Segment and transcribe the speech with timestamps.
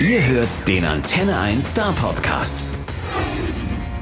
[0.00, 2.62] Ihr hört den Antenne 1 Star Podcast.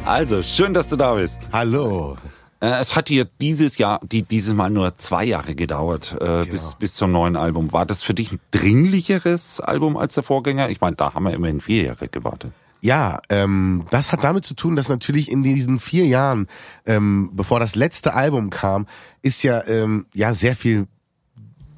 [0.05, 1.49] Also, schön, dass du da bist.
[1.53, 2.17] Hallo.
[2.61, 6.77] Äh, es hat dir dieses Jahr, die, dieses Mal nur zwei Jahre gedauert, äh, bis,
[6.77, 7.73] bis zum neuen Album.
[7.73, 10.69] War das für dich ein dringlicheres Album als der Vorgänger?
[10.69, 12.53] Ich meine, da haben wir immerhin vier Jahre gewartet.
[12.81, 16.47] Ja, ähm, das hat damit zu tun, dass natürlich in diesen vier Jahren,
[16.87, 18.87] ähm, bevor das letzte Album kam,
[19.23, 20.87] ist ja ähm, ja sehr viel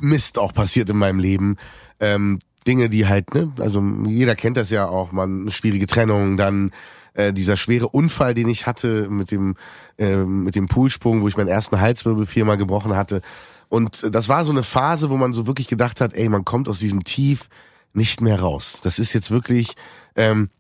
[0.03, 1.57] Mist auch passiert in meinem Leben.
[2.01, 6.37] Ähm, Dinge, die halt, ne, also jeder kennt das ja auch, man eine schwierige Trennung,
[6.37, 6.73] dann
[7.15, 9.57] äh, dieser schwere Unfall, den ich hatte mit dem
[9.99, 13.23] äh, mit dem Poolsprung, wo ich meinen ersten Halswirbel viermal gebrochen hatte.
[13.69, 16.69] Und das war so eine Phase, wo man so wirklich gedacht hat, ey, man kommt
[16.69, 17.49] aus diesem Tief
[17.93, 18.81] nicht mehr raus.
[18.83, 19.75] Das ist jetzt wirklich
[20.17, 20.51] ähm,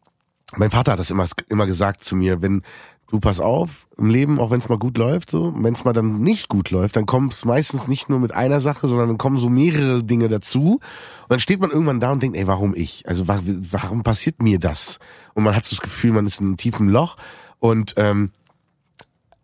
[0.56, 2.62] mein Vater hat das immer, immer gesagt zu mir, wenn
[3.10, 5.92] du pass auf im Leben, auch wenn es mal gut läuft, so, wenn es mal
[5.92, 9.18] dann nicht gut läuft, dann kommt es meistens nicht nur mit einer Sache, sondern dann
[9.18, 10.74] kommen so mehrere Dinge dazu.
[10.74, 13.08] Und dann steht man irgendwann da und denkt, ey, warum ich?
[13.08, 15.00] Also warum passiert mir das?
[15.34, 17.16] Und man hat so das Gefühl, man ist in einem tiefen Loch.
[17.58, 18.30] Und ähm,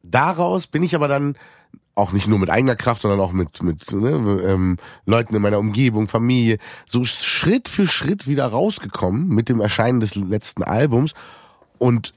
[0.03, 1.37] daraus bin ich aber dann
[1.97, 4.11] auch nicht nur mit eigener Kraft, sondern auch mit mit ne,
[4.45, 10.01] ähm, Leuten in meiner Umgebung, Familie, so Schritt für Schritt wieder rausgekommen mit dem Erscheinen
[10.01, 11.15] des letzten Albums.
[11.79, 12.13] Und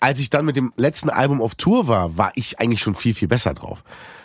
[0.00, 3.14] als ich dann mit dem letzten Album auf Tour war, war ich eigentlich schon viel
[3.14, 3.84] viel besser drauf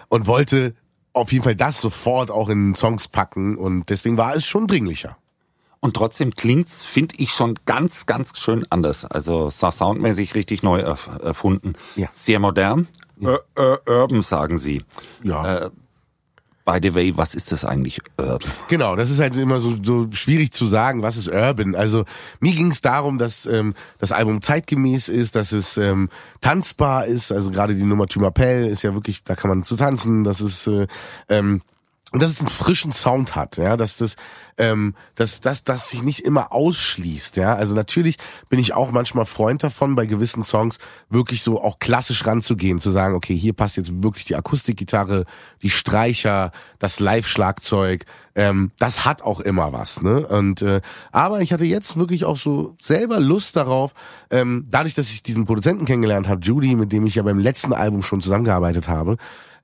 [0.10, 0.76] und wollte
[1.14, 5.18] auf jeden Fall das sofort auch in Songs packen und deswegen war es schon dringlicher.
[5.84, 9.04] Und trotzdem klingt's, finde ich, schon ganz, ganz schön anders.
[9.04, 11.74] Also soundmäßig richtig neu erfunden.
[11.96, 12.08] Ja.
[12.12, 12.88] Sehr modern.
[13.18, 13.40] Ja.
[13.56, 14.84] Urban, sagen sie.
[15.24, 15.58] Ja.
[15.58, 15.70] Äh,
[16.72, 18.50] by the way, was ist das eigentlich Urban?
[18.70, 21.76] Genau, das ist halt immer so, so schwierig zu sagen, was ist Urban.
[21.76, 22.06] Also
[22.40, 26.08] mir ging es darum, dass ähm, das Album zeitgemäß ist, dass es ähm,
[26.40, 27.34] tanzbar ist.
[27.34, 30.24] Also gerade die Nummer Tu m'appelle ist ja wirklich, da kann man zu tanzen.
[30.24, 30.88] Das ist äh,
[31.28, 31.62] ähm,
[32.12, 34.18] und dass es einen frischen Sound hat, ja, dass das,
[34.58, 37.56] ähm, dass das, das sich nicht immer ausschließt, ja.
[37.56, 38.18] Also natürlich
[38.50, 40.78] bin ich auch manchmal Freund davon, bei gewissen Songs
[41.10, 45.24] wirklich so auch klassisch ranzugehen, zu sagen, okay, hier passt jetzt wirklich die Akustikgitarre,
[45.62, 48.06] die Streicher, das Live-Schlagzeug,
[48.36, 50.28] ähm, das hat auch immer was, ne?
[50.28, 50.82] Und äh,
[51.14, 53.94] aber ich hatte jetzt wirklich auch so selber Lust darauf,
[54.30, 57.72] ähm, dadurch, dass ich diesen Produzenten kennengelernt habe, Judy, mit dem ich ja beim letzten
[57.72, 59.18] Album schon zusammengearbeitet habe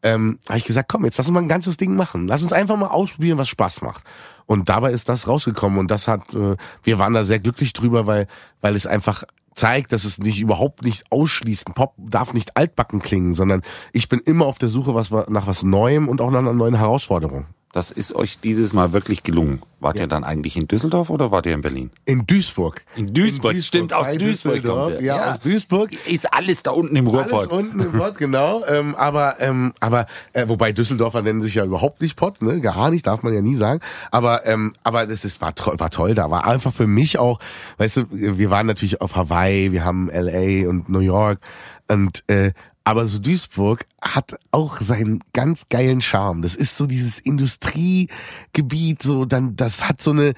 [0.04, 2.28] ähm, habe ich gesagt, komm, jetzt lass uns mal ein ganzes Ding machen.
[2.28, 4.04] Lass uns einfach mal ausprobieren, was Spaß macht.
[4.46, 8.08] Und dabei ist das rausgekommen und das hat, äh, wir waren da sehr glücklich drüber,
[8.08, 8.28] weil,
[8.62, 9.24] weil es einfach
[9.56, 11.74] zeigt, dass es nicht überhaupt nicht ausschließt.
[11.74, 15.64] Pop darf nicht altbacken klingen, sondern ich bin immer auf der Suche was, nach was
[15.64, 17.48] Neuem und auch nach einer neuen Herausforderung.
[17.78, 19.62] Das ist euch dieses Mal wirklich gelungen.
[19.80, 20.06] Wart ja.
[20.06, 21.92] ihr dann eigentlich in Düsseldorf oder wart ihr in Berlin?
[22.06, 22.82] In Duisburg.
[22.96, 25.92] In Duisburg, in Duisburg stimmt, aus Duisburg kommt ja, ja, aus Duisburg.
[26.08, 27.34] Ist alles da unten im Ruhrpott.
[27.34, 28.66] Alles unten im Pott, genau.
[28.66, 32.60] Ähm, aber ähm, aber äh, wobei Düsseldorfer nennen sich ja überhaupt nicht Pott, ne?
[32.62, 33.80] Gar nicht, darf man ja nie sagen.
[34.10, 36.32] Aber ähm, aber das ist war, war toll da.
[36.32, 37.40] War einfach für mich auch,
[37.78, 41.42] weißt du, wir waren natürlich auf Hawaii, wir haben LA und New York
[41.88, 42.54] und äh,
[42.88, 46.42] aber so Duisburg hat auch seinen ganz geilen Charme.
[46.42, 50.34] Das ist so dieses Industriegebiet, so dann, das hat so eine,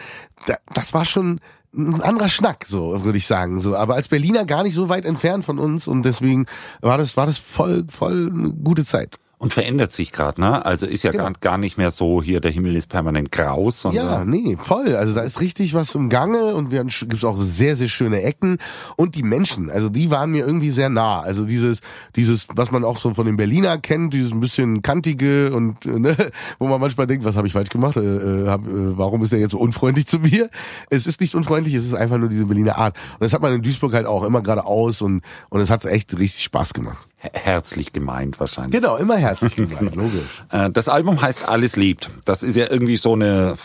[0.73, 1.41] das war schon
[1.75, 3.61] ein anderer Schnack, so würde ich sagen.
[3.61, 6.47] So, aber als Berliner gar nicht so weit entfernt von uns und deswegen
[6.81, 9.19] war das, war das voll, voll eine gute Zeit.
[9.41, 10.66] Und verändert sich gerade, ne?
[10.66, 11.23] Also ist ja genau.
[11.23, 14.05] gar, gar nicht mehr so, hier der Himmel ist permanent grau, sondern.
[14.05, 14.97] Ja, nee, voll.
[14.97, 18.57] Also da ist richtig was im Gange und wir gibt's auch sehr, sehr schöne Ecken.
[18.97, 21.22] Und die Menschen, also die waren mir irgendwie sehr nah.
[21.22, 21.79] Also dieses,
[22.17, 26.17] dieses, was man auch so von den Berliner kennt, dieses ein bisschen kantige und ne,
[26.59, 27.95] wo man manchmal denkt, was habe ich falsch gemacht?
[27.95, 30.49] Äh, äh, hab, äh, warum ist der jetzt so unfreundlich zu mir?
[30.89, 32.97] Es ist nicht unfreundlich, es ist einfach nur diese Berliner Art.
[33.13, 36.19] Und das hat man in Duisburg halt auch immer geradeaus und, und es hat echt
[36.19, 38.81] richtig Spaß gemacht herzlich gemeint wahrscheinlich.
[38.81, 40.44] Genau, immer herzlich gemeint, logisch.
[40.50, 42.09] Äh, das Album heißt Alles liebt.
[42.25, 43.56] Das ist ja irgendwie so eine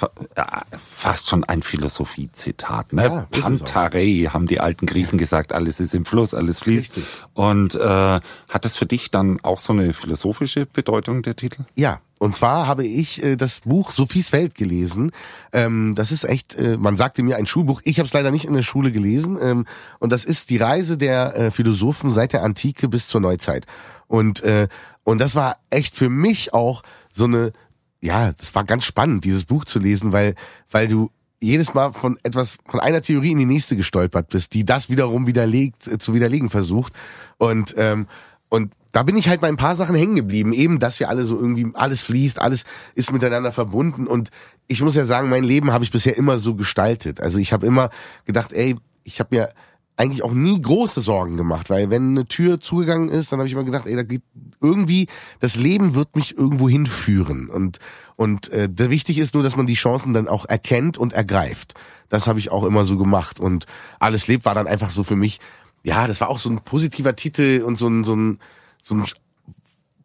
[0.90, 2.92] fast schon ein Philosophie-Zitat.
[2.92, 3.04] Ne?
[3.04, 6.96] Ja, Pantarei haben die alten Griechen gesagt, alles ist im Fluss, alles fließt.
[6.96, 7.04] Richtig.
[7.34, 11.62] Und äh, hat das für dich dann auch so eine philosophische Bedeutung, der Titel?
[11.74, 15.10] Ja, und zwar habe ich äh, das Buch Sophies Welt gelesen.
[15.52, 17.82] Ähm, das ist echt, äh, man sagte mir ein Schulbuch.
[17.84, 19.36] Ich habe es leider nicht in der Schule gelesen.
[19.40, 19.66] Ähm,
[19.98, 23.66] und das ist die Reise der äh, Philosophen seit der Antike bis zur Neuzeit.
[24.06, 24.68] Und äh,
[25.02, 26.82] und das war echt für mich auch
[27.12, 27.52] so eine,
[28.00, 30.34] ja, das war ganz spannend, dieses Buch zu lesen, weil
[30.70, 34.64] weil du jedes Mal von etwas, von einer Theorie in die nächste gestolpert bist, die
[34.64, 36.92] das wiederum widerlegt, äh, zu widerlegen versucht.
[37.38, 38.06] Und ähm,
[38.48, 40.52] und da bin ich halt bei ein paar Sachen hängen geblieben.
[40.52, 42.64] Eben, dass wir alle so irgendwie, alles fließt, alles
[42.94, 44.06] ist miteinander verbunden.
[44.06, 44.30] Und
[44.68, 47.20] ich muss ja sagen, mein Leben habe ich bisher immer so gestaltet.
[47.20, 47.90] Also ich habe immer
[48.24, 49.48] gedacht, ey, ich habe mir
[49.96, 53.52] eigentlich auch nie große Sorgen gemacht, weil wenn eine Tür zugegangen ist, dann habe ich
[53.52, 54.22] immer gedacht, ey, da geht
[54.60, 55.08] irgendwie,
[55.40, 57.48] das Leben wird mich irgendwo hinführen.
[57.48, 57.78] Und,
[58.16, 61.74] Und äh, wichtig ist nur, dass man die Chancen dann auch erkennt und ergreift.
[62.08, 63.40] Das habe ich auch immer so gemacht.
[63.40, 63.66] Und
[63.98, 65.40] alles lebt war dann einfach so für mich,
[65.84, 68.40] ja, das war auch so ein positiver Titel und so ein, so ein,
[68.82, 69.04] so ein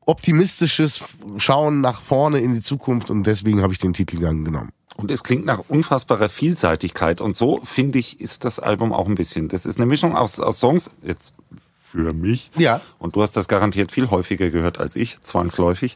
[0.06, 1.04] optimistisches
[1.38, 4.72] Schauen nach vorne in die Zukunft und deswegen habe ich den Titelgang genommen.
[4.98, 7.22] Und es klingt nach unfassbarer Vielseitigkeit.
[7.22, 9.48] Und so, finde ich, ist das Album auch ein bisschen.
[9.48, 11.34] Das ist eine Mischung aus, aus Songs, jetzt
[11.92, 12.52] für mich.
[12.56, 12.82] Ja.
[13.00, 15.96] Und du hast das garantiert viel häufiger gehört als ich, zwangsläufig.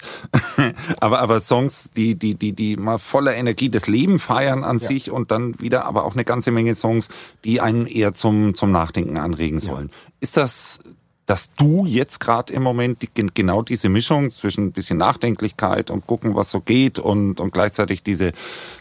[1.00, 4.88] aber, aber Songs, die, die, die, die mal voller Energie das Leben feiern an ja.
[4.88, 7.10] sich und dann wieder aber auch eine ganze Menge Songs,
[7.44, 9.90] die einen eher zum, zum Nachdenken anregen sollen.
[9.92, 10.12] Ja.
[10.20, 10.80] Ist das
[11.26, 16.06] dass du jetzt gerade im Moment die, genau diese Mischung zwischen ein bisschen Nachdenklichkeit und
[16.06, 18.34] gucken, was so geht und, und gleichzeitig diese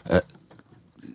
[0.09, 0.19] äh,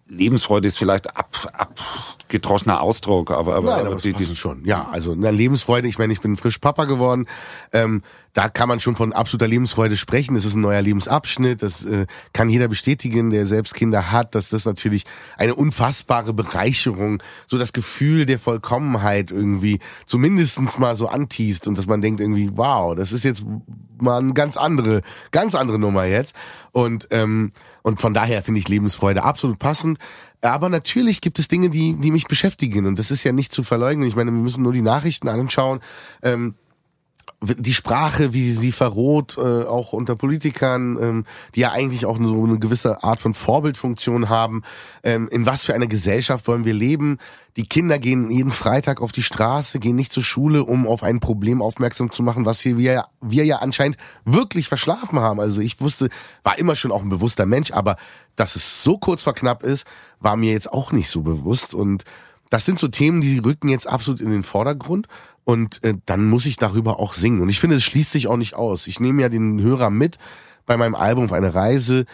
[0.08, 4.64] Lebensfreude ist vielleicht ab, abgedroschener Ausdruck, aber, aber, Nein, aber, aber die, die schon.
[4.64, 5.86] Ja, also eine Lebensfreude.
[5.86, 7.26] Ich meine, ich bin frisch Papa geworden.
[7.72, 8.02] Ähm,
[8.38, 10.36] da kann man schon von absoluter Lebensfreude sprechen.
[10.36, 11.60] Das ist ein neuer Lebensabschnitt.
[11.60, 15.06] Das äh, kann jeder bestätigen, der selbst Kinder hat, dass das natürlich
[15.38, 21.88] eine unfassbare Bereicherung, so das Gefühl der Vollkommenheit irgendwie zumindestens mal so antießt und dass
[21.88, 23.44] man denkt irgendwie, wow, das ist jetzt
[24.00, 25.02] mal eine ganz andere,
[25.32, 26.36] ganz andere Nummer jetzt.
[26.70, 27.50] Und ähm,
[27.82, 29.98] und von daher finde ich Lebensfreude absolut passend.
[30.42, 32.86] Aber natürlich gibt es Dinge, die, die mich beschäftigen.
[32.86, 34.06] Und das ist ja nicht zu verleugnen.
[34.06, 35.80] Ich meine, wir müssen nur die Nachrichten anschauen.
[36.22, 36.54] Ähm,
[37.40, 42.44] die Sprache, wie sie verroht, äh, auch unter Politikern, ähm, die ja eigentlich auch so
[42.44, 44.62] eine gewisse Art von Vorbildfunktion haben.
[45.02, 47.18] Ähm, in was für einer Gesellschaft wollen wir leben?
[47.56, 51.20] Die Kinder gehen jeden Freitag auf die Straße, gehen nicht zur Schule, um auf ein
[51.20, 55.40] Problem aufmerksam zu machen, was hier wir, wir ja anscheinend wirklich verschlafen haben.
[55.40, 56.08] Also ich wusste,
[56.42, 57.96] war immer schon auch ein bewusster Mensch, aber
[58.36, 59.86] dass es so kurz vor knapp ist,
[60.20, 62.04] war mir jetzt auch nicht so bewusst und
[62.50, 65.06] das sind so Themen, die rücken jetzt absolut in den Vordergrund
[65.48, 67.40] und äh, dann muss ich darüber auch singen.
[67.40, 68.86] Und ich finde, es schließt sich auch nicht aus.
[68.86, 70.18] Ich nehme ja den Hörer mit
[70.66, 72.04] bei meinem Album auf eine Reise,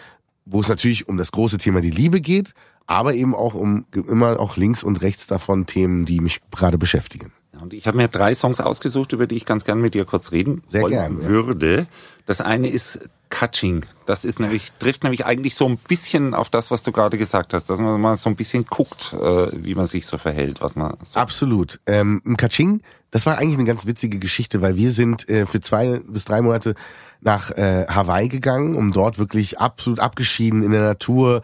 [0.45, 2.53] wo es natürlich um das große Thema die Liebe geht,
[2.87, 7.33] aber eben auch um immer auch links und rechts davon Themen, die mich gerade beschäftigen.
[7.59, 10.31] Und ich habe mir drei Songs ausgesucht, über die ich ganz gern mit dir kurz
[10.31, 11.79] reden Sehr gern, würde.
[11.79, 11.85] Ja.
[12.25, 13.85] Das eine ist Catching.
[14.05, 17.53] Das ist nämlich, trifft nämlich eigentlich so ein bisschen auf das, was du gerade gesagt
[17.53, 20.77] hast, dass man mal so ein bisschen guckt, äh, wie man sich so verhält, was
[20.77, 21.19] man so.
[21.19, 21.81] Absolut.
[21.85, 22.81] Ähm, Catching,
[23.15, 26.41] das war eigentlich eine ganz witzige Geschichte, weil wir sind äh, für zwei bis drei
[26.41, 26.75] Monate
[27.21, 31.41] nach äh, Hawaii gegangen, um dort wirklich absolut abgeschieden in der Natur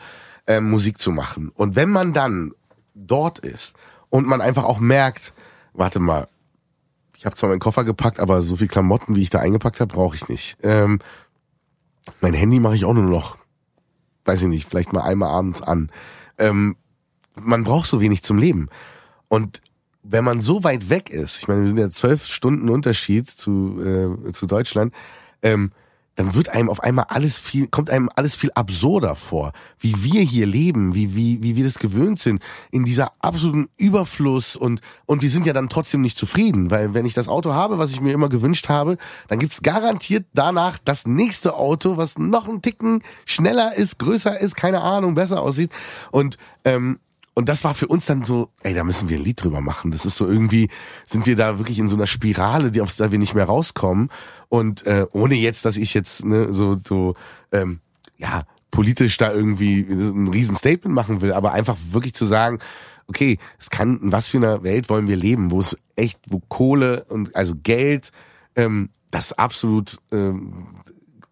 [0.47, 1.49] äh, Musik zu machen.
[1.55, 2.51] Und wenn man dann
[2.93, 3.77] dort ist
[4.09, 5.31] und man einfach auch merkt,
[5.71, 6.27] warte mal,
[7.15, 9.93] ich habe zwar meinen Koffer gepackt, aber so viel Klamotten, wie ich da eingepackt habe,
[9.93, 10.57] brauche ich nicht.
[10.63, 10.99] Ähm,
[12.19, 13.37] mein Handy mache ich auch nur noch,
[14.25, 15.89] weiß ich nicht, vielleicht mal einmal abends an.
[16.37, 16.75] Ähm,
[17.35, 18.67] man braucht so wenig zum Leben.
[19.29, 19.61] Und
[20.03, 23.79] wenn man so weit weg ist, ich meine, wir sind ja zwölf Stunden Unterschied zu,
[23.81, 24.93] äh, zu Deutschland,
[25.41, 25.71] ähm,
[26.15, 30.21] dann wird einem auf einmal alles viel, kommt einem alles viel absurder vor, wie wir
[30.21, 35.21] hier leben, wie, wie, wie wir das gewöhnt sind, in dieser absoluten Überfluss und, und
[35.21, 38.01] wir sind ja dann trotzdem nicht zufrieden, weil wenn ich das Auto habe, was ich
[38.01, 38.97] mir immer gewünscht habe,
[39.29, 44.55] dann gibt's garantiert danach das nächste Auto, was noch einen Ticken schneller ist, größer ist,
[44.55, 45.71] keine Ahnung, besser aussieht.
[46.11, 46.99] Und, ähm,
[47.33, 49.91] und das war für uns dann so, ey, da müssen wir ein Lied drüber machen.
[49.91, 50.69] Das ist so irgendwie,
[51.05, 54.09] sind wir da wirklich in so einer Spirale, die auf der wir nicht mehr rauskommen.
[54.49, 57.15] Und äh, ohne jetzt, dass ich jetzt ne, so, so
[57.53, 57.79] ähm,
[58.17, 62.59] ja, politisch da irgendwie ein riesen Statement machen will, aber einfach wirklich zu sagen,
[63.07, 66.39] okay, es kann, in was für einer Welt wollen wir leben, wo es echt, wo
[66.39, 68.11] Kohle und also Geld
[68.55, 70.67] ähm, das absolut ähm,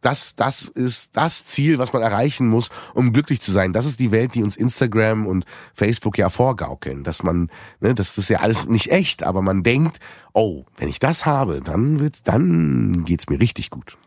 [0.02, 3.74] das, das ist das Ziel, was man erreichen muss, um glücklich zu sein.
[3.74, 8.18] Das ist die Welt, die uns Instagram und Facebook ja vorgaukeln, dass man, ne, das
[8.18, 10.00] ist ja alles nicht echt, aber man denkt,
[10.34, 13.98] oh, wenn ich das habe, dann wird's, dann geht's mir richtig gut.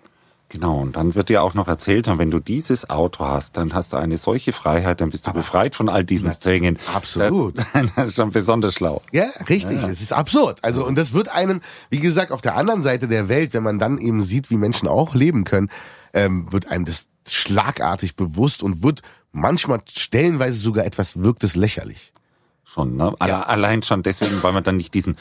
[0.52, 3.94] Genau, und dann wird dir auch noch erzählt, wenn du dieses Auto hast, dann hast
[3.94, 6.78] du eine solche Freiheit, dann bist du Aber befreit von all diesen Zwängen.
[6.92, 7.54] Absolut.
[7.96, 9.00] Das, ist schon besonders schlau.
[9.12, 9.78] Ja, richtig.
[9.78, 9.88] Es ja.
[9.88, 10.58] ist absurd.
[10.60, 13.78] Also, und das wird einem, wie gesagt, auf der anderen Seite der Welt, wenn man
[13.78, 15.70] dann eben sieht, wie Menschen auch leben können,
[16.12, 19.00] ähm, wird einem das schlagartig bewusst und wird
[19.32, 22.12] manchmal stellenweise sogar etwas wirkt es lächerlich.
[22.64, 23.14] Schon, ne?
[23.26, 23.40] Ja.
[23.40, 25.16] Allein schon deswegen, weil man dann nicht diesen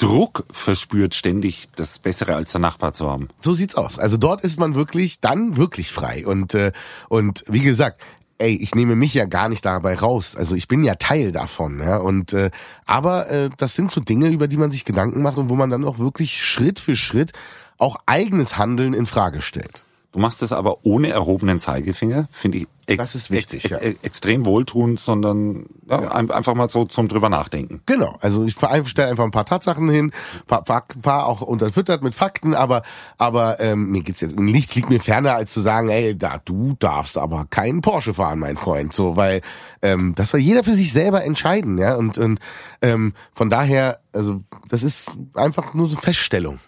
[0.00, 3.28] Druck verspürt, ständig das Bessere als der Nachbar zu haben.
[3.38, 3.98] So sieht's aus.
[3.98, 6.26] Also dort ist man wirklich dann wirklich frei.
[6.26, 6.72] Und, äh,
[7.08, 8.00] und wie gesagt,
[8.38, 10.34] ey, ich nehme mich ja gar nicht dabei raus.
[10.34, 11.98] Also ich bin ja Teil davon, ja.
[11.98, 12.50] Und äh,
[12.86, 15.70] aber äh, das sind so Dinge, über die man sich Gedanken macht und wo man
[15.70, 17.32] dann auch wirklich Schritt für Schritt
[17.76, 19.84] auch eigenes Handeln in Frage stellt.
[20.12, 22.66] Du machst das aber ohne erhobenen Zeigefinger, finde ich.
[22.96, 23.78] Das ist wichtig, ja.
[23.78, 26.10] extrem wohltuend, sondern Ja, ja.
[26.10, 27.82] Einfach mal so zum drüber nachdenken.
[27.86, 28.16] Genau.
[28.20, 30.12] Also ich stelle einfach ein paar Tatsachen hin,
[30.46, 32.82] paar, paar, paar auch unterfüttert mit Fakten, aber
[33.18, 36.76] aber ähm, mir geht's jetzt nichts liegt mir ferner als zu sagen, ey, da du
[36.78, 39.40] darfst aber keinen Porsche fahren, mein Freund, so, weil
[39.82, 42.40] ähm, das soll jeder für sich selber entscheiden, ja und und
[42.82, 46.60] ähm, von daher, also das ist einfach nur so Feststellung.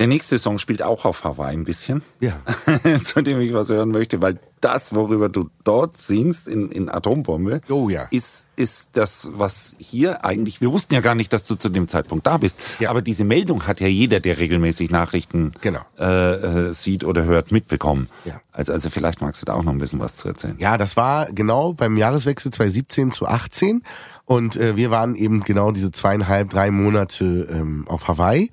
[0.00, 2.00] Der nächste Song spielt auch auf Hawaii ein bisschen.
[2.20, 2.40] Ja.
[3.02, 7.60] zu dem ich was hören möchte, weil das, worüber du dort singst in, in Atombombe,
[7.68, 8.04] oh, ja.
[8.10, 11.86] ist, ist das, was hier eigentlich, wir wussten ja gar nicht, dass du zu dem
[11.86, 12.58] Zeitpunkt da bist.
[12.78, 12.88] Ja.
[12.88, 15.80] Aber diese Meldung hat ja jeder, der regelmäßig Nachrichten genau.
[15.98, 18.08] äh, äh, sieht oder hört, mitbekommen.
[18.24, 18.40] Ja.
[18.52, 20.56] Also, also vielleicht magst du da auch noch ein bisschen was zu erzählen.
[20.58, 23.82] Ja, das war genau beim Jahreswechsel 2017 zu 18
[24.24, 28.50] und äh, wir waren eben genau diese zweieinhalb, drei Monate ähm, auf Hawaii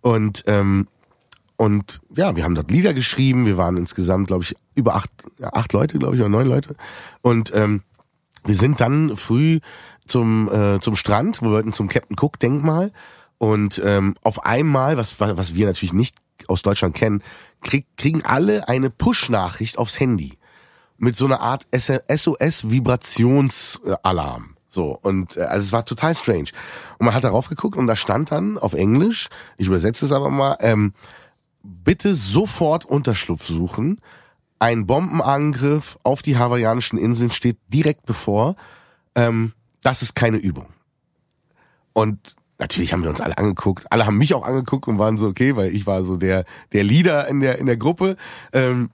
[0.00, 0.88] und ähm,
[1.56, 3.44] und ja, wir haben dort Lieder geschrieben.
[3.44, 5.10] Wir waren insgesamt, glaube ich, über acht,
[5.42, 6.76] acht Leute, glaube ich, oder neun Leute.
[7.20, 7.82] Und ähm,
[8.44, 9.58] wir sind dann früh
[10.06, 12.92] zum äh, zum Strand, wir wollten zum Captain Cook Denkmal.
[13.38, 17.24] Und ähm, auf einmal, was was wir natürlich nicht aus Deutschland kennen,
[17.62, 20.38] krieg, kriegen alle eine Push-Nachricht aufs Handy
[20.96, 24.57] mit so einer Art SOS-Vibrationsalarm.
[24.68, 26.50] So, und äh, also es war total strange.
[26.98, 30.28] Und man hat darauf geguckt und da stand dann auf Englisch, ich übersetze es aber
[30.28, 30.92] mal, ähm,
[31.62, 34.00] bitte sofort Unterschlupf suchen.
[34.58, 38.56] Ein Bombenangriff auf die hawaiianischen Inseln steht direkt bevor.
[39.14, 40.66] Ähm, das ist keine Übung.
[41.92, 43.90] Und natürlich haben wir uns alle angeguckt.
[43.90, 46.84] Alle haben mich auch angeguckt und waren so, okay, weil ich war so der, der
[46.84, 48.16] Leader in der, in der Gruppe.
[48.52, 48.90] Ähm,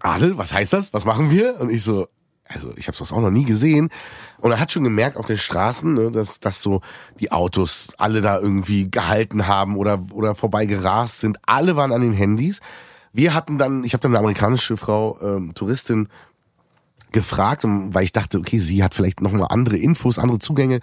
[0.00, 0.92] Adel, was heißt das?
[0.92, 1.60] Was machen wir?
[1.60, 2.08] Und ich so,
[2.52, 3.90] also ich habe sowas auch noch nie gesehen.
[4.38, 6.80] Und er hat schon gemerkt auf den Straßen, ne, dass, dass so
[7.18, 11.38] die Autos alle da irgendwie gehalten haben oder, oder vorbei gerast sind.
[11.46, 12.60] Alle waren an den Handys.
[13.12, 16.08] Wir hatten dann, ich habe dann eine amerikanische Frau, ähm, Touristin,
[17.12, 20.80] gefragt, weil ich dachte, okay, sie hat vielleicht noch mal andere Infos, andere Zugänge.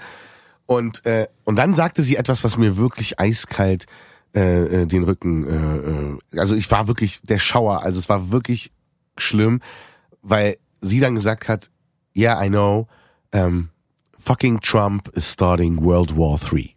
[0.66, 3.86] Und, äh, und dann sagte sie etwas, was mir wirklich eiskalt
[4.36, 8.30] äh, äh den Rücken, äh, äh, also ich war wirklich der Schauer, also es war
[8.30, 8.74] wirklich
[9.18, 9.62] schlimm,
[10.22, 11.70] weil sie dann gesagt hat,
[12.16, 12.88] yeah, I know,
[13.34, 13.70] um,
[14.18, 16.76] fucking Trump is starting World War III.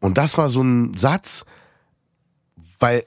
[0.00, 1.44] Und das war so ein Satz,
[2.78, 3.04] weil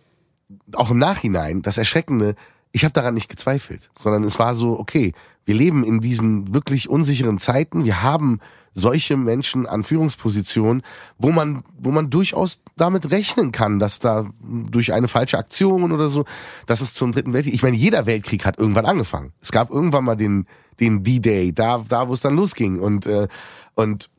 [0.75, 2.35] auch im Nachhinein das Erschreckende,
[2.71, 5.13] ich habe daran nicht gezweifelt, sondern es war so, okay,
[5.45, 8.39] wir leben in diesen wirklich unsicheren Zeiten, wir haben
[8.73, 10.81] solche Menschen an Führungspositionen,
[11.17, 16.09] wo man, wo man durchaus damit rechnen kann, dass da durch eine falsche Aktion oder
[16.09, 16.25] so,
[16.65, 19.33] dass es zum dritten Weltkrieg, ich meine, jeder Weltkrieg hat irgendwann angefangen.
[19.41, 20.47] Es gab irgendwann mal den,
[20.79, 22.79] den D-Day, da, da wo es dann losging.
[22.79, 23.27] Und, äh,
[23.75, 24.09] und,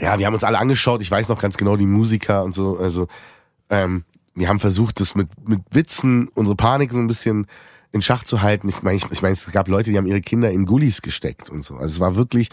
[0.00, 2.78] ja, wir haben uns alle angeschaut, ich weiß noch ganz genau die Musiker und so,
[2.78, 3.08] also,
[3.68, 4.04] ähm,
[4.34, 7.46] wir haben versucht, das mit, mit Witzen, unsere Panik so ein bisschen
[7.92, 8.68] in Schach zu halten.
[8.68, 11.50] Ich meine, ich, ich meine, es gab Leute, die haben ihre Kinder in Gullis gesteckt
[11.50, 11.74] und so.
[11.74, 12.48] Also es war wirklich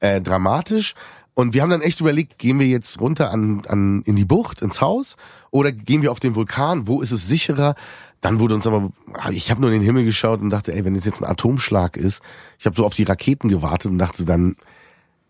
[0.00, 0.94] äh, dramatisch.
[1.34, 4.62] Und wir haben dann echt überlegt, gehen wir jetzt runter an, an in die Bucht,
[4.62, 5.16] ins Haus,
[5.50, 6.86] oder gehen wir auf den Vulkan?
[6.86, 7.74] Wo ist es sicherer?
[8.20, 8.92] Dann wurde uns aber,
[9.32, 11.96] ich habe nur in den Himmel geschaut und dachte, ey, wenn es jetzt ein Atomschlag
[11.96, 12.22] ist,
[12.58, 14.54] ich habe so auf die Raketen gewartet und dachte, dann,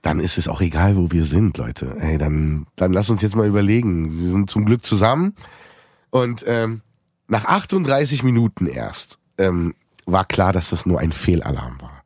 [0.02, 1.96] dann ist es auch egal, wo wir sind, Leute.
[1.98, 4.20] Ey, dann, dann lass uns jetzt mal überlegen.
[4.20, 5.34] Wir sind zum Glück zusammen.
[6.10, 6.82] Und ähm,
[7.28, 9.74] nach 38 Minuten erst ähm,
[10.06, 12.02] war klar, dass das nur ein Fehlalarm war.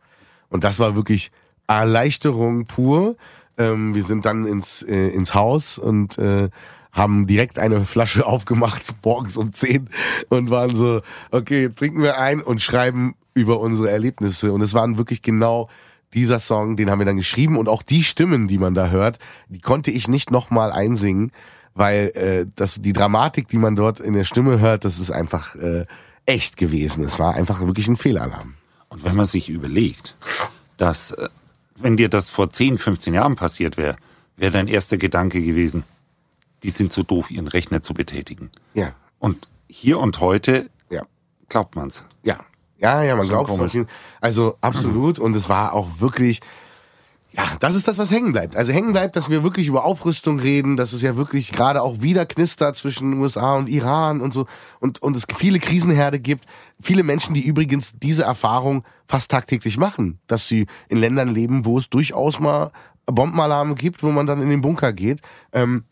[0.49, 1.31] Und das war wirklich
[1.67, 3.17] Erleichterung pur.
[3.57, 6.49] Ähm, wir sind dann ins, äh, ins Haus und äh,
[6.93, 9.89] haben direkt eine Flasche aufgemacht, morgens um 10
[10.29, 14.53] und waren so, okay, trinken wir ein und schreiben über unsere Erlebnisse.
[14.53, 15.69] Und es waren wirklich genau
[16.15, 19.19] dieser Song, den haben wir dann geschrieben und auch die Stimmen, die man da hört,
[19.49, 21.33] die konnte ich nicht nochmal einsingen,
[21.75, 25.55] weil äh, das die Dramatik, die man dort in der Stimme hört, das ist einfach
[25.55, 25.85] äh,
[26.29, 27.05] echt gewesen.
[27.05, 28.55] Es war einfach wirklich ein Fehlalarm.
[28.89, 30.15] Und wenn man sich überlegt,
[30.77, 31.29] dass, äh,
[31.77, 33.97] wenn dir das vor 10, 15 Jahren passiert wäre,
[34.37, 35.85] wäre dein erster Gedanke gewesen,
[36.63, 38.51] die sind zu doof, ihren Rechner zu betätigen.
[38.75, 38.93] Ja.
[39.19, 41.03] Und hier und heute ja.
[41.49, 42.05] glaubt man's.
[42.23, 42.41] Ja.
[42.79, 43.77] Ja, ja, man glaubt es.
[44.21, 45.19] Also absolut.
[45.19, 46.41] Und es war auch wirklich,
[47.31, 48.57] ja, das ist das, was hängen bleibt.
[48.57, 52.01] Also hängen bleibt, dass wir wirklich über Aufrüstung reden, dass es ja wirklich gerade auch
[52.01, 54.47] wieder knistert zwischen USA und Iran und so
[54.81, 56.47] und, und es viele Krisenherde gibt.
[56.81, 61.77] Viele Menschen, die übrigens diese Erfahrung fast tagtäglich machen, dass sie in Ländern leben, wo
[61.77, 62.73] es durchaus mal
[63.05, 65.21] Bombenalarme gibt, wo man dann in den Bunker geht.
[65.53, 65.85] Ähm,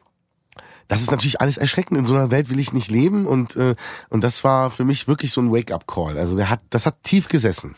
[0.88, 1.98] das ist natürlich alles erschreckend.
[1.98, 3.74] In so einer Welt will ich nicht leben und, äh,
[4.08, 6.16] und das war für mich wirklich so ein Wake-up-Call.
[6.16, 7.74] Also der hat, das hat tief gesessen.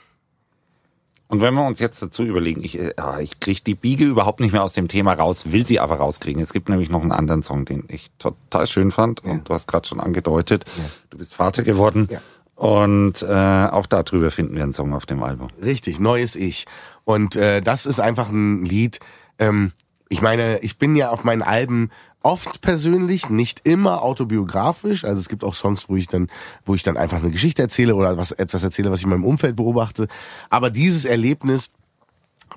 [1.28, 4.52] Und wenn wir uns jetzt dazu überlegen, ich, äh, ich kriege die Biege überhaupt nicht
[4.52, 6.42] mehr aus dem Thema raus, will sie aber rauskriegen.
[6.42, 9.23] Es gibt nämlich noch einen anderen Song, den ich total schön fand.
[9.25, 9.32] Ja.
[9.32, 10.85] Und du hast gerade schon angedeutet, ja.
[11.11, 12.08] du bist Vater geworden.
[12.11, 12.20] Ja.
[12.54, 15.49] Und äh, auch darüber finden wir einen Song auf dem Album.
[15.62, 16.64] Richtig, neues Ich.
[17.04, 18.99] Und äh, das ist einfach ein Lied.
[19.38, 19.73] Ähm,
[20.08, 21.90] ich meine, ich bin ja auf meinen Alben
[22.22, 25.04] oft persönlich, nicht immer autobiografisch.
[25.04, 26.28] Also es gibt auch Songs, wo ich dann,
[26.64, 29.25] wo ich dann einfach eine Geschichte erzähle oder was etwas erzähle, was ich in meinem
[29.25, 30.08] Umfeld beobachte.
[30.50, 31.70] Aber dieses Erlebnis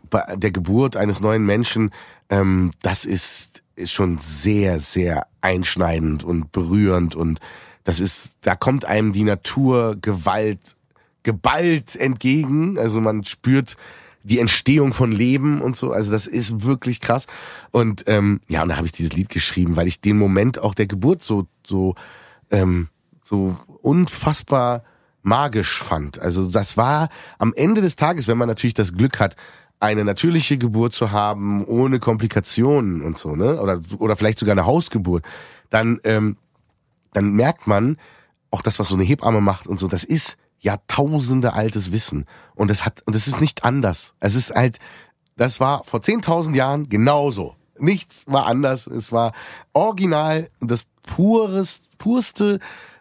[0.09, 1.91] bei der Geburt eines neuen Menschen,
[2.29, 7.39] ähm, das ist, ist schon sehr, sehr einschneidend und berührend und
[7.83, 10.77] das ist, da kommt einem die Natur Gewalt,
[11.23, 12.77] geballt entgegen.
[12.77, 13.75] Also man spürt
[14.23, 15.91] die Entstehung von Leben und so.
[15.91, 17.27] Also das ist wirklich krass.
[17.71, 20.73] Und ähm, ja, und da habe ich dieses Lied geschrieben, weil ich den Moment auch
[20.73, 21.95] der Geburt so so
[22.49, 22.89] ähm,
[23.21, 24.83] so unfassbar
[25.23, 26.19] magisch fand.
[26.19, 29.35] Also das war am Ende des Tages, wenn man natürlich das Glück hat,
[29.79, 33.59] eine natürliche Geburt zu haben, ohne Komplikationen und so, ne?
[33.59, 35.25] Oder, oder vielleicht sogar eine Hausgeburt,
[35.71, 36.37] dann, ähm,
[37.13, 37.97] dann merkt man,
[38.51, 42.25] auch das, was so eine Hebamme macht und so, das ist Jahrtausende altes Wissen.
[42.55, 44.13] Und es hat, und es ist nicht anders.
[44.19, 44.79] Es ist halt,
[45.35, 47.55] das war vor 10.000 Jahren genauso.
[47.77, 48.87] Nichts war anders.
[48.87, 49.33] Es war
[49.73, 52.59] original das pures, purste,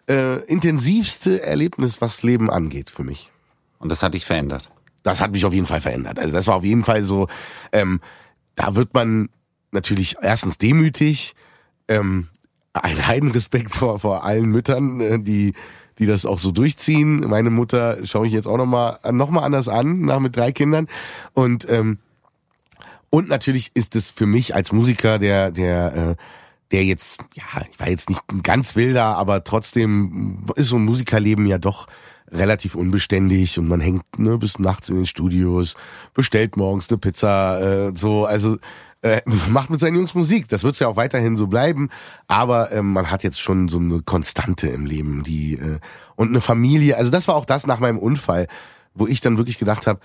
[0.09, 3.29] äh, intensivste Erlebnis, was Leben angeht für mich.
[3.77, 4.69] Und das hat dich verändert?
[5.03, 6.19] Das hat mich auf jeden Fall verändert.
[6.19, 7.27] Also das war auf jeden Fall so,
[7.71, 8.01] ähm,
[8.55, 9.29] da wird man
[9.71, 11.35] natürlich erstens demütig,
[11.87, 12.27] ähm,
[12.73, 15.53] ein Heidenrespekt vor, vor allen Müttern, äh, die
[16.01, 17.19] die das auch so durchziehen.
[17.19, 20.87] Meine Mutter schaue ich jetzt auch nochmal noch mal anders an, nach mit drei Kindern.
[21.33, 21.99] Und, ähm,
[23.11, 26.15] und natürlich ist es für mich als Musiker, der, der, äh,
[26.71, 31.45] der jetzt, ja, ich war jetzt nicht ganz wilder, aber trotzdem ist so ein Musikerleben
[31.45, 31.85] ja doch
[32.31, 35.75] relativ unbeständig und man hängt ne, bis nachts in den Studios,
[36.15, 38.57] bestellt morgens eine Pizza, äh, so, also
[39.01, 40.47] äh, macht mit seinen Jungs Musik.
[40.49, 41.89] Das wird ja auch weiterhin so bleiben.
[42.27, 45.79] Aber ähm, man hat jetzt schon so eine Konstante im Leben, die äh,
[46.15, 46.97] und eine Familie.
[46.97, 48.47] Also das war auch das nach meinem Unfall,
[48.93, 49.99] wo ich dann wirklich gedacht habe,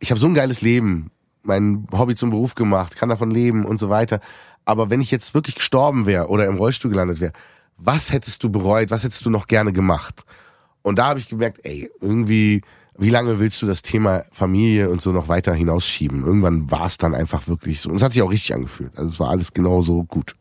[0.00, 1.10] ich habe so ein geiles Leben,
[1.42, 4.20] mein Hobby zum Beruf gemacht, kann davon leben und so weiter.
[4.64, 7.32] Aber wenn ich jetzt wirklich gestorben wäre oder im Rollstuhl gelandet wäre,
[7.76, 8.90] was hättest du bereut?
[8.90, 10.24] Was hättest du noch gerne gemacht?
[10.82, 12.62] Und da habe ich gemerkt, ey, irgendwie
[12.98, 16.24] wie lange willst du das Thema Familie und so noch weiter hinausschieben?
[16.24, 17.90] Irgendwann war es dann einfach wirklich so.
[17.90, 18.90] Und es hat sich auch richtig angefühlt.
[18.96, 20.34] Also es war alles genauso gut.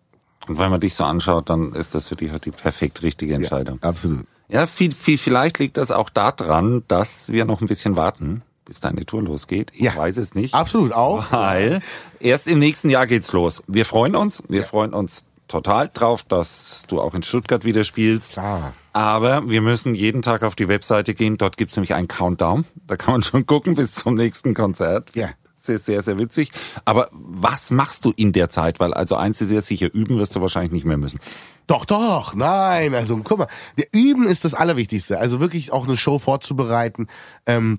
[0.47, 3.35] Und wenn man dich so anschaut, dann ist das für dich halt die perfekt richtige
[3.35, 3.79] Entscheidung.
[3.81, 4.25] Ja, absolut.
[4.49, 8.79] Ja, viel, viel, vielleicht liegt das auch daran, dass wir noch ein bisschen warten, bis
[8.79, 9.71] deine Tour losgeht.
[9.73, 10.53] Ich ja, weiß es nicht.
[10.53, 11.31] Absolut auch.
[11.31, 11.81] Weil
[12.19, 13.63] erst im nächsten Jahr geht's los.
[13.67, 14.41] Wir freuen uns.
[14.47, 14.65] Wir ja.
[14.65, 18.33] freuen uns total drauf, dass du auch in Stuttgart wieder spielst.
[18.33, 18.73] Klar.
[18.97, 21.37] Aber wir müssen jeden Tag auf die Webseite gehen.
[21.37, 22.65] Dort gibt's nämlich einen Countdown.
[22.87, 25.11] Da kann man schon gucken bis zum nächsten Konzert.
[25.13, 25.29] Ja.
[25.53, 26.49] Sehr, sehr, sehr witzig.
[26.83, 28.79] Aber was machst du in der Zeit?
[28.79, 31.19] Weil also eins ist sehr sicher, üben wirst du wahrscheinlich nicht mehr müssen.
[31.67, 32.95] Doch, doch, nein.
[32.95, 33.47] Also guck mal,
[33.91, 35.19] Üben ist das Allerwichtigste.
[35.19, 37.05] Also wirklich auch eine Show vorzubereiten.
[37.45, 37.77] Ähm,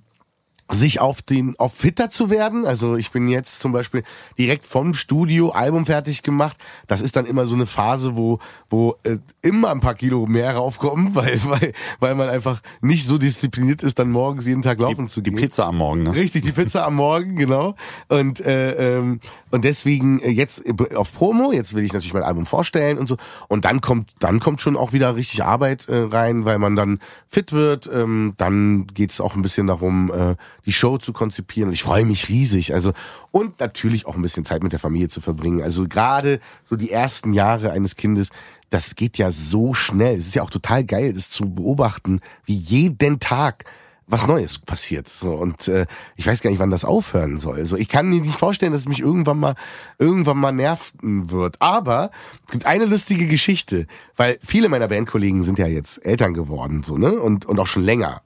[0.71, 2.67] sich auf den auf fitter zu werden.
[2.67, 4.03] Also ich bin jetzt zum Beispiel
[4.39, 6.57] direkt vom Studio Album fertig gemacht.
[6.87, 10.55] Das ist dann immer so eine Phase, wo wo äh, immer ein paar Kilo mehr
[10.55, 15.07] raufkommen, weil weil weil man einfach nicht so diszipliniert ist, dann morgens jeden Tag laufen
[15.07, 15.37] die, zu gehen.
[15.37, 16.15] Die Pizza am Morgen, ne?
[16.15, 17.75] Richtig, die Pizza am Morgen, genau.
[18.09, 21.53] Und äh, ähm, und deswegen äh, jetzt auf Promo.
[21.53, 23.17] Jetzt will ich natürlich mein Album vorstellen und so.
[23.49, 27.01] Und dann kommt dann kommt schon auch wieder richtig Arbeit äh, rein, weil man dann
[27.29, 27.89] fit wird.
[27.93, 30.11] Ähm, dann geht's auch ein bisschen darum.
[30.11, 31.69] Äh, die Show zu konzipieren.
[31.69, 32.75] Und ich freue mich riesig.
[32.75, 32.93] Also,
[33.31, 35.63] und natürlich auch ein bisschen Zeit mit der Familie zu verbringen.
[35.63, 38.31] Also gerade so die ersten Jahre eines Kindes,
[38.71, 40.19] das geht ja so schnell.
[40.19, 43.65] Es ist ja auch total geil, das zu beobachten, wie jeden Tag
[44.09, 45.09] was Neues passiert.
[45.09, 47.65] So und äh, ich weiß gar nicht, wann das aufhören soll.
[47.67, 49.55] So ich kann mir nicht vorstellen, dass es mich irgendwann mal
[49.99, 51.61] irgendwann mal nerven wird.
[51.61, 52.11] Aber
[52.47, 56.97] es gibt eine lustige Geschichte, weil viele meiner Bandkollegen sind ja jetzt Eltern geworden, so
[56.97, 58.23] ne und und auch schon länger.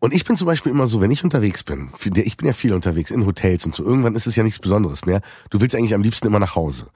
[0.00, 2.72] Und ich bin zum Beispiel immer so, wenn ich unterwegs bin, ich bin ja viel
[2.72, 5.20] unterwegs in Hotels und so, irgendwann ist es ja nichts Besonderes mehr.
[5.50, 6.86] Du willst eigentlich am liebsten immer nach Hause.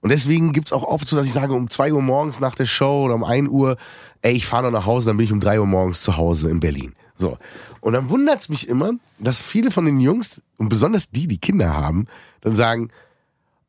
[0.00, 2.66] Und deswegen gibt's auch oft so, dass ich sage, um zwei Uhr morgens nach der
[2.66, 3.76] Show oder um ein Uhr,
[4.20, 6.50] ey, ich fahre noch nach Hause, dann bin ich um drei Uhr morgens zu Hause
[6.50, 6.94] in Berlin.
[7.14, 7.38] So.
[7.80, 11.72] Und dann wundert's mich immer, dass viele von den Jungs, und besonders die, die Kinder
[11.72, 12.06] haben,
[12.40, 12.90] dann sagen,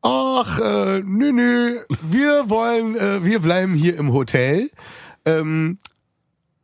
[0.02, 4.72] ach, äh, nö, nö, wir wollen, äh, wir bleiben hier im Hotel.
[5.26, 5.78] Ähm,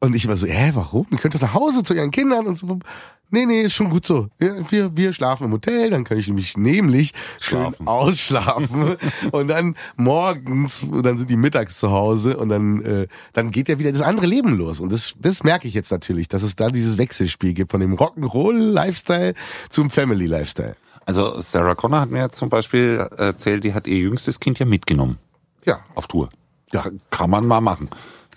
[0.01, 1.07] und ich war so, hä, warum?
[1.11, 2.79] Ihr könnt doch nach Hause zu ihren Kindern und so.
[3.31, 4.29] Nee, nee, ist schon gut so.
[4.39, 7.75] Wir, wir, wir schlafen im Hotel, dann kann ich mich nämlich Schlafen.
[7.77, 8.95] schön ausschlafen.
[9.31, 13.77] und dann morgens, dann sind die mittags zu Hause und dann, äh, dann geht ja
[13.77, 14.79] wieder das andere Leben los.
[14.79, 17.95] Und das, das merke ich jetzt natürlich, dass es da dieses Wechselspiel gibt von dem
[17.95, 19.35] Rock'n'Roll-Lifestyle
[19.69, 20.75] zum Family-Lifestyle.
[21.05, 25.19] Also Sarah Connor hat mir zum Beispiel erzählt, die hat ihr jüngstes Kind ja mitgenommen.
[25.65, 25.81] Ja.
[25.93, 26.29] Auf Tour.
[26.71, 26.85] Ja.
[27.11, 27.89] Kann man mal machen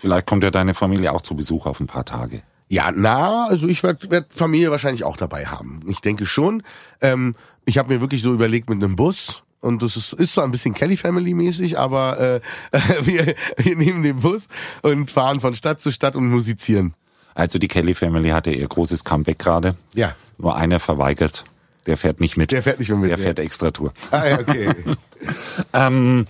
[0.03, 2.41] Vielleicht kommt ja deine Familie auch zu Besuch auf ein paar Tage.
[2.67, 5.79] Ja, na, also ich werde werd Familie wahrscheinlich auch dabei haben.
[5.87, 6.61] Ich denke schon.
[6.99, 9.43] Ähm, ich habe mir wirklich so überlegt mit einem Bus.
[9.61, 12.41] Und das ist, ist zwar ein bisschen Kelly Family mäßig, aber äh,
[13.05, 14.49] wir, wir nehmen den Bus
[14.81, 16.95] und fahren von Stadt zu Stadt und musizieren.
[17.33, 19.77] Also die Kelly Family hatte ihr großes Comeback gerade.
[19.93, 20.17] Ja.
[20.37, 21.45] Nur einer verweigert.
[21.85, 22.51] Der fährt nicht mit.
[22.51, 23.09] Der fährt nicht mehr mit.
[23.09, 23.93] Der fährt extra Tour.
[24.11, 24.69] Ah, ja, okay.
[25.73, 26.25] ähm,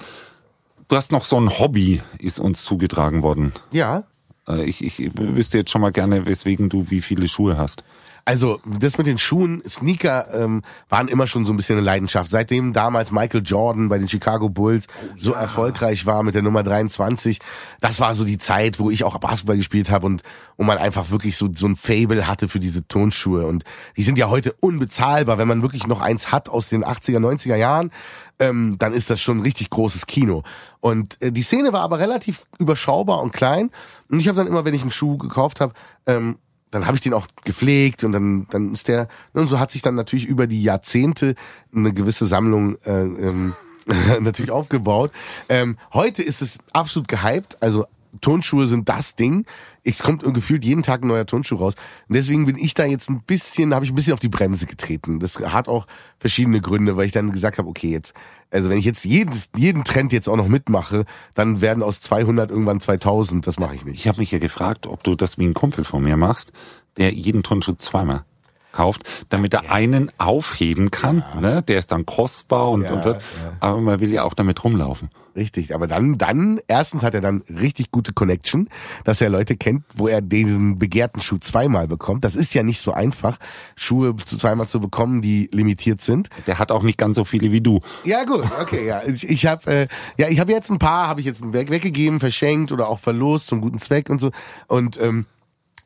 [0.93, 3.51] du hast noch so ein Hobby, ist uns zugetragen worden.
[3.71, 4.03] ja.
[4.47, 7.83] Äh, Ich, ich wüsste jetzt schon mal gerne, weswegen du wie viele Schuhe hast.
[8.25, 12.31] Also das mit den Schuhen, Sneaker ähm, waren immer schon so ein bisschen eine Leidenschaft.
[12.31, 17.39] Seitdem damals Michael Jordan bei den Chicago Bulls so erfolgreich war mit der Nummer 23,
[17.81, 20.23] das war so die Zeit, wo ich auch Basketball gespielt habe und
[20.57, 23.65] wo man einfach wirklich so so ein Fable hatte für diese Tonschuhe und
[23.97, 27.57] die sind ja heute unbezahlbar, wenn man wirklich noch eins hat aus den 80er, 90er
[27.57, 27.91] Jahren.
[28.39, 30.43] Ähm, dann ist das schon ein richtig großes Kino.
[30.79, 33.69] Und äh, die Szene war aber relativ überschaubar und klein.
[34.09, 35.73] Und ich habe dann immer, wenn ich einen Schuh gekauft habe,
[36.07, 36.37] ähm,
[36.73, 39.81] dann habe ich den auch gepflegt und dann dann ist der und so hat sich
[39.81, 41.35] dann natürlich über die Jahrzehnte
[41.73, 43.53] eine gewisse Sammlung äh, ähm,
[44.21, 45.11] natürlich aufgebaut.
[45.49, 47.85] Ähm, heute ist es absolut gehypt, also
[48.21, 49.45] Turnschuhe sind das Ding.
[49.83, 51.73] Es kommt gefühlt jeden Tag ein neuer Turnschuh raus.
[52.07, 54.65] Und deswegen bin ich da jetzt ein bisschen, habe ich ein bisschen auf die Bremse
[54.65, 55.19] getreten.
[55.19, 55.87] Das hat auch
[56.19, 58.13] verschiedene Gründe, weil ich dann gesagt habe, okay, jetzt,
[58.51, 62.49] also wenn ich jetzt jedes, jeden Trend jetzt auch noch mitmache, dann werden aus 200
[62.49, 63.45] irgendwann 2000.
[63.45, 63.99] Das mache ich nicht.
[63.99, 66.51] Ich habe mich ja gefragt, ob du das wie ein Kumpel von mir machst,
[66.97, 68.25] der jeden Turnschuh zweimal
[68.73, 71.23] kauft, damit er einen aufheben kann.
[71.39, 71.61] Ne?
[71.65, 73.21] Der ist dann kostbar und, Ja, und wird,
[73.61, 75.09] aber man will ja auch damit rumlaufen.
[75.35, 78.69] Richtig, aber dann, dann, erstens hat er dann richtig gute Connection,
[79.03, 82.23] dass er Leute kennt, wo er diesen begehrten Schuh zweimal bekommt.
[82.23, 83.37] Das ist ja nicht so einfach,
[83.75, 86.29] Schuhe zu- zweimal zu bekommen, die limitiert sind.
[86.45, 87.79] Der hat auch nicht ganz so viele wie du.
[88.03, 89.01] Ja gut, okay, ja.
[89.07, 89.87] Ich, ich habe äh,
[90.19, 93.47] ja, ich habe jetzt ein paar, habe ich jetzt weg, weggegeben, verschenkt oder auch verlost
[93.47, 94.29] zum guten Zweck und so.
[94.67, 95.25] Und ähm,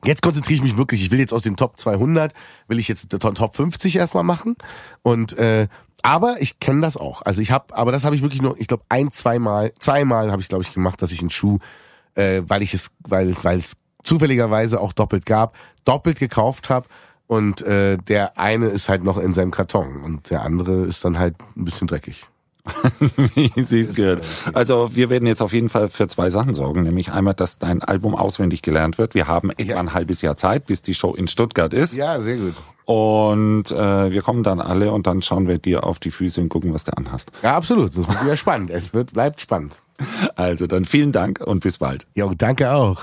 [0.06, 1.02] jetzt konzentriere ich mich wirklich.
[1.02, 2.34] Ich will jetzt aus den Top 200
[2.68, 4.56] will ich jetzt den Top 50 erstmal machen.
[5.04, 5.68] Und äh,
[6.04, 7.22] aber ich kenne das auch.
[7.24, 10.42] Also ich habe, aber das habe ich wirklich nur, ich glaube ein, zweimal, zweimal habe
[10.42, 11.60] ich glaube ich gemacht, dass ich einen Schuh,
[12.16, 15.56] äh, weil ich es, weil es, weil es zufälligerweise auch doppelt gab,
[15.86, 16.88] doppelt gekauft habe.
[17.26, 21.20] Und äh, der eine ist halt noch in seinem Karton und der andere ist dann
[21.20, 22.26] halt ein bisschen dreckig.
[23.36, 24.24] wie sie es gehört.
[24.54, 27.82] Also wir werden jetzt auf jeden Fall für zwei Sachen sorgen, nämlich einmal, dass dein
[27.82, 29.14] Album auswendig gelernt wird.
[29.16, 29.78] Wir haben etwa Ja.
[29.80, 31.94] ein halbes Jahr Zeit, bis die Show in Stuttgart ist.
[31.96, 32.54] Ja, sehr gut.
[32.86, 36.48] Und äh, wir kommen dann alle und dann schauen wir dir auf die Füße und
[36.50, 37.32] gucken, was du anhast.
[37.44, 37.98] Ja, absolut.
[37.98, 38.70] Das wird wieder spannend.
[38.70, 39.82] Es wird, bleibt spannend.
[40.36, 42.06] Also dann vielen Dank und bis bald.
[42.14, 43.02] Jo, danke auch.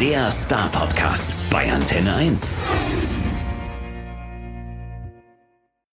[0.00, 2.52] Der Star Podcast bei Antenne 1.